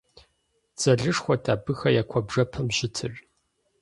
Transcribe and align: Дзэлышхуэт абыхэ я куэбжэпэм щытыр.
Дзэлышхуэт 0.75 1.43
абыхэ 1.53 1.89
я 2.01 2.03
куэбжэпэм 2.09 2.67
щытыр. 2.75 3.13